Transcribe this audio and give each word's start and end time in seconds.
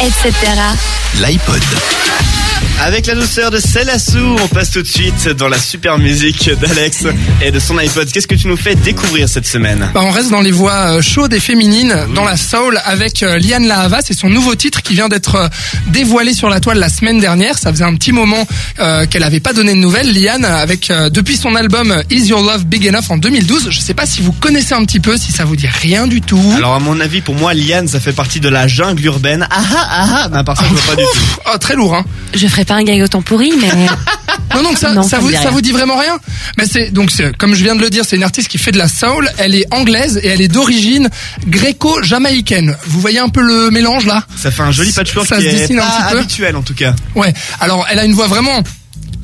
etc. 0.00 0.32
L'iPod. 1.20 2.39
Avec 2.82 3.06
la 3.06 3.14
douceur 3.14 3.50
de 3.50 3.58
Célassou, 3.58 4.36
on 4.42 4.48
passe 4.48 4.70
tout 4.70 4.80
de 4.82 4.86
suite 4.86 5.28
dans 5.28 5.48
la 5.48 5.58
super 5.58 5.98
musique 5.98 6.50
d'Alex 6.60 7.04
et 7.42 7.50
de 7.50 7.58
son 7.58 7.76
iPod. 7.76 8.10
Qu'est-ce 8.10 8.26
que 8.26 8.34
tu 8.34 8.48
nous 8.48 8.56
fais 8.56 8.74
découvrir 8.74 9.28
cette 9.28 9.46
semaine? 9.46 9.90
Bah, 9.92 10.00
on 10.02 10.10
reste 10.10 10.30
dans 10.30 10.40
les 10.40 10.50
voix 10.50 10.96
euh, 10.96 11.02
chaudes 11.02 11.34
et 11.34 11.40
féminines, 11.40 11.94
dans 12.14 12.24
la 12.24 12.36
soul, 12.38 12.80
avec 12.84 13.22
euh, 13.22 13.38
Liane 13.38 13.66
Lahavas 13.66 14.02
et 14.08 14.14
son 14.14 14.30
nouveau 14.30 14.54
titre 14.54 14.82
qui 14.82 14.94
vient 14.94 15.08
d'être 15.08 15.34
euh, 15.34 15.48
dévoilé 15.88 16.32
sur 16.32 16.48
la 16.48 16.60
toile 16.60 16.78
la 16.78 16.88
semaine 16.88 17.20
dernière. 17.20 17.58
Ça 17.58 17.70
faisait 17.70 17.84
un 17.84 17.94
petit 17.94 18.12
moment 18.12 18.46
euh, 18.78 19.04
qu'elle 19.06 19.24
avait 19.24 19.40
pas 19.40 19.52
donné 19.52 19.74
de 19.74 19.78
nouvelles. 19.78 20.12
Liane, 20.12 20.44
avec 20.46 20.90
euh, 20.90 21.10
depuis 21.10 21.36
son 21.36 21.54
album 21.54 21.94
Is 22.10 22.28
Your 22.28 22.42
Love 22.42 22.64
Big 22.64 22.88
Enough 22.88 23.10
en 23.10 23.18
2012. 23.18 23.68
Je 23.70 23.80
sais 23.80 23.94
pas 23.94 24.06
si 24.06 24.22
vous 24.22 24.32
connaissez 24.32 24.72
un 24.74 24.84
petit 24.84 25.00
peu, 25.00 25.16
si 25.18 25.32
ça 25.32 25.44
vous 25.44 25.56
dit 25.56 25.68
rien 25.68 26.06
du 26.06 26.22
tout. 26.22 26.42
Alors 26.56 26.74
à 26.74 26.78
mon 26.80 26.98
avis, 27.00 27.20
pour 27.20 27.34
moi, 27.34 27.52
Liane, 27.52 27.88
ça 27.88 28.00
fait 28.00 28.12
partie 28.12 28.40
de 28.40 28.48
la 28.48 28.66
jungle 28.68 29.04
urbaine. 29.04 29.46
Ah 29.50 29.62
ah 29.70 29.88
ah 29.90 30.06
ah 30.24 30.28
Mais 30.32 30.38
à 30.38 30.44
part 30.44 30.56
ça, 30.56 30.64
je 30.68 30.72
vois 30.74 30.94
pas 30.94 30.96
du 30.96 31.02
tout. 31.02 31.20
Oh, 31.52 31.58
très 31.58 31.74
lourd, 31.74 31.94
hein. 31.94 32.04
Je 32.34 32.46
ferai 32.50 32.64
pas 32.64 32.74
un 32.74 32.82
gag 32.82 33.00
autant 33.02 33.22
pourri, 33.22 33.52
mais 33.60 33.68
Non, 34.54 34.62
donc 34.64 34.78
ça, 34.78 34.92
Non, 34.92 35.02
ça, 35.02 35.10
ça 35.10 35.18
vous, 35.20 35.30
dit 35.30 35.36
ça 35.36 35.50
vous 35.50 35.60
dit 35.60 35.70
vraiment 35.70 35.96
rien 35.96 36.18
Mais 36.58 36.64
c'est 36.66 36.90
donc 36.90 37.10
comme 37.38 37.54
je 37.54 37.62
viens 37.62 37.76
de 37.76 37.80
le 37.80 37.88
dire, 37.90 38.04
c'est 38.04 38.16
une 38.16 38.24
artiste 38.24 38.48
qui 38.48 38.58
fait 38.58 38.72
de 38.72 38.78
la 38.78 38.88
soul. 38.88 39.30
Elle 39.38 39.54
est 39.54 39.66
anglaise 39.72 40.18
et 40.22 40.26
elle 40.28 40.40
est 40.40 40.48
d'origine 40.48 41.08
gréco-jamaïcaine. 41.46 42.76
Vous 42.86 43.00
voyez 43.00 43.18
un 43.20 43.28
peu 43.28 43.42
le 43.42 43.70
mélange 43.70 44.06
là 44.06 44.24
Ça 44.36 44.50
fait 44.50 44.62
un 44.62 44.72
joli 44.72 44.92
patchwork 44.92 45.26
Ça 45.28 45.36
qui 45.36 45.42
se 45.42 45.48
est 45.48 45.52
dessine 45.52 45.78
un 45.78 45.82
pas 45.82 45.88
petit 46.02 46.12
peu. 46.12 46.18
habituel 46.18 46.56
en 46.56 46.62
tout 46.62 46.74
cas. 46.74 46.94
Ouais. 47.14 47.32
Alors, 47.60 47.86
elle 47.90 47.98
a 47.98 48.04
une 48.04 48.14
voix 48.14 48.26
vraiment 48.26 48.60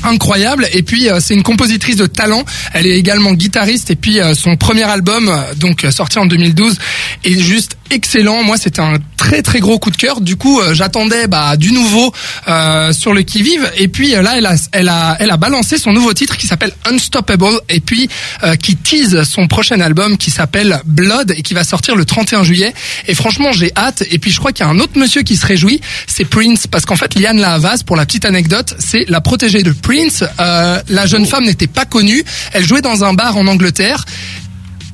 incroyable 0.04 0.68
et 0.72 0.82
puis 0.82 1.08
euh, 1.08 1.20
c'est 1.20 1.34
une 1.34 1.42
compositrice 1.42 1.96
de 1.96 2.06
talent 2.06 2.44
elle 2.74 2.86
est 2.86 2.98
également 2.98 3.32
guitariste 3.32 3.90
et 3.90 3.96
puis 3.96 4.20
euh, 4.20 4.34
son 4.34 4.56
premier 4.56 4.82
album 4.82 5.28
euh, 5.28 5.54
donc 5.54 5.86
sorti 5.90 6.18
en 6.18 6.26
2012 6.26 6.78
est 7.24 7.40
juste 7.40 7.78
excellent. 7.90 8.42
Moi 8.42 8.56
c'était 8.56 8.80
un 8.80 8.94
très 9.16 9.42
très 9.42 9.60
gros 9.60 9.78
coup 9.78 9.90
de 9.90 9.96
cœur. 9.96 10.20
Du 10.20 10.36
coup 10.36 10.60
euh, 10.60 10.74
j'attendais 10.74 11.26
bah 11.26 11.56
du 11.56 11.72
nouveau 11.72 12.12
euh, 12.48 12.92
sur 12.92 13.12
le 13.12 13.22
qui 13.22 13.42
vive 13.42 13.70
et 13.76 13.88
puis 13.88 14.14
euh, 14.14 14.22
là 14.22 14.34
elle 14.36 14.46
a 14.46 14.54
elle 14.72 14.88
a 14.88 15.16
elle 15.20 15.30
a 15.30 15.36
balancé 15.36 15.78
son 15.78 15.92
nouveau 15.92 16.12
titre 16.12 16.36
qui 16.36 16.46
s'appelle 16.46 16.72
Unstoppable 16.84 17.60
et 17.68 17.80
puis 17.80 18.08
euh, 18.44 18.56
qui 18.56 18.76
tease 18.76 19.22
son 19.24 19.48
prochain 19.48 19.80
album 19.80 20.16
qui 20.16 20.30
s'appelle 20.30 20.80
Blood 20.84 21.32
et 21.36 21.42
qui 21.42 21.54
va 21.54 21.64
sortir 21.64 21.96
le 21.96 22.04
31 22.04 22.42
juillet. 22.42 22.74
Et 23.06 23.14
franchement 23.14 23.52
j'ai 23.52 23.72
hâte. 23.76 24.04
Et 24.10 24.18
puis 24.18 24.30
je 24.30 24.38
crois 24.38 24.52
qu'il 24.52 24.64
y 24.64 24.68
a 24.68 24.70
un 24.70 24.78
autre 24.78 24.96
monsieur 24.98 25.22
qui 25.22 25.36
se 25.36 25.46
réjouit. 25.46 25.80
C'est 26.06 26.24
Prince. 26.24 26.66
Parce 26.66 26.84
qu'en 26.84 26.96
fait 26.96 27.14
Liane 27.14 27.38
Lahavas 27.38 27.82
pour 27.84 27.96
la 27.96 28.06
petite 28.06 28.24
anecdote 28.24 28.74
c'est 28.78 29.04
la 29.08 29.20
protégée 29.20 29.62
de 29.62 29.72
Prince. 29.72 30.24
Euh, 30.40 30.80
la 30.88 31.06
jeune 31.06 31.26
femme 31.26 31.44
n'était 31.44 31.66
pas 31.66 31.84
connue. 31.84 32.24
Elle 32.52 32.64
jouait 32.64 32.82
dans 32.82 33.04
un 33.04 33.14
bar 33.14 33.36
en 33.36 33.46
Angleterre 33.46 34.04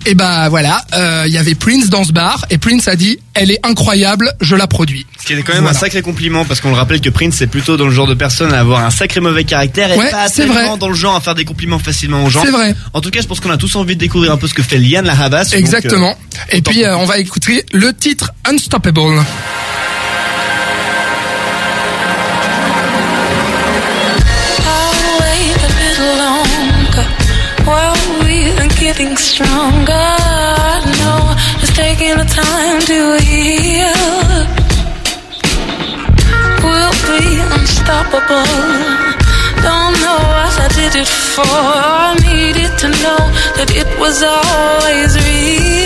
et 0.07 0.15
bah 0.15 0.49
voilà, 0.49 0.85
euh, 0.95 1.25
il 1.27 1.33
y 1.33 1.39
avait 1.39 1.55
Prince 1.55 1.89
dans 1.89 2.05
ce 2.05 2.13
bar 2.13 2.47
et 2.51 2.59
Prince 2.59 2.89
a 2.89 2.97
dit 2.97 3.19
elle 3.35 3.51
est 3.51 3.61
incroyable, 3.65 4.33
je 4.41 4.57
la 4.57 4.67
produis. 4.67 5.07
Ce 5.21 5.27
qui 5.27 5.33
est 5.33 5.43
quand 5.43 5.53
même 5.55 5.63
Voilà. 5.63 5.77
un 5.77 5.81
sacré 5.81 6.03
compliment 6.03 6.45
parce 6.45 6.61
qu'on 6.61 6.71
le 6.71 6.77
rappelle 6.77 7.01
que 7.01 7.09
Prince 7.11 7.37
c'est 7.39 7.47
plutôt 7.47 7.77
dans 7.77 7.85
le 7.87 7.91
genre 7.93 8.07
de 8.07 8.15
personne 8.15 8.53
à 8.53 8.61
avoir 8.61 8.85
un 8.85 8.91
sacré 8.91 9.21
mauvais 9.21 9.45
caractère 9.45 9.93
et 9.93 9.97
Ouais, 9.99 10.11
pas 10.11 10.29
c'est 10.29 10.45
vrai. 10.47 10.65
dans 10.79 10.89
le 10.89 10.95
genre 10.95 11.15
à 11.17 11.21
faire 11.21 11.35
des 11.35 11.45
compliments 11.45 11.79
facilement 11.79 12.25
aux 12.25 12.31
gens. 12.31 12.43
C'est 12.45 12.51
vrai. 12.51 12.75
En 12.93 13.01
tout 13.01 13.11
cas, 13.11 13.21
je 13.23 13.27
pense 13.27 13.41
qu'on 13.41 13.51
a 13.51 13.57
tous 13.57 13.75
envie 13.77 13.95
de 13.95 14.01
découvrir 14.01 14.33
un 14.33 14.37
peu 14.37 14.49
ce 14.49 14.55
que 14.55 14.63
fait 14.63 14.79
Liane 14.79 15.05
la 15.07 15.13
Havas. 15.21 15.45
donc, 15.45 15.55
euh, 15.55 15.59
Exactement. 15.59 16.17
et 16.51 16.63
puis 16.63 16.85
euh, 16.85 16.97
on 16.99 17.05
va 17.07 17.19
écouter 17.19 17.65
le 17.73 17.93
titre 17.95 18.33
Unstoppable. 18.49 19.23
Getting 29.03 29.17
stronger. 29.17 30.09
Know 31.01 31.35
it's 31.61 31.75
taking 31.75 32.19
a 32.19 32.25
time 32.25 32.81
to 32.83 33.19
heal. 33.21 34.37
We'll 36.63 36.97
be 37.11 37.41
unstoppable. 37.57 38.47
Don't 39.67 39.95
know 40.03 40.19
what 40.37 40.55
I 40.61 40.69
did 40.75 40.95
it 41.03 41.09
for. 41.09 41.43
I 41.45 42.15
needed 42.27 42.73
to 42.79 42.89
know 43.03 43.23
that 43.57 43.71
it 43.75 43.89
was 43.99 44.23
always 44.23 45.17
real. 45.27 45.82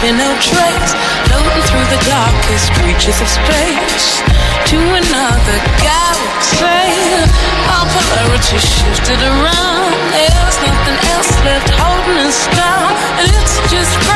Leaving 0.00 0.16
no 0.18 0.32
trace. 0.40 0.92
Floating 1.28 1.62
through 1.68 1.86
the 1.92 2.00
darkest 2.08 2.70
reaches 2.84 3.20
of 3.20 3.28
space 3.28 4.22
to 4.66 4.76
another 4.76 5.58
galaxy. 5.80 6.64
Our 7.68 7.86
polarity 7.86 8.58
shifted 8.58 9.20
around. 9.20 9.92
There's 10.12 10.56
nothing 10.64 10.98
else 11.12 11.32
left 11.44 11.70
holding 11.70 12.18
us 12.26 12.46
down. 12.56 12.92
It's 13.20 13.60
just 13.70 14.09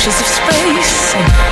fringes 0.00 0.20
of 0.20 0.26
space. 0.26 1.49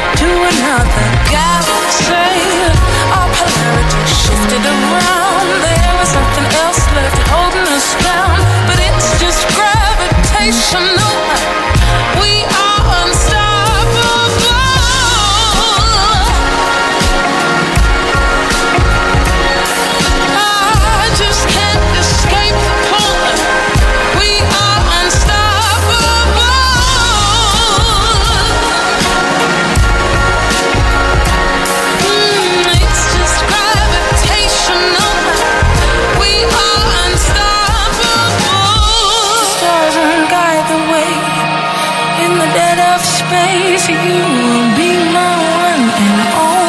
Instead 42.59 42.81
of 42.93 43.01
space, 43.05 43.89
you 43.89 43.97
will 43.97 44.77
be 44.77 44.91
my 45.15 45.37
one 45.63 45.91
and 45.95 46.35
only. 46.35 46.68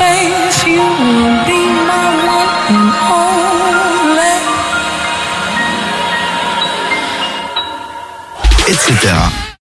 You 0.00 0.80
etc. 8.70 9.39